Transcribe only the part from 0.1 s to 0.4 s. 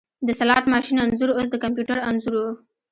د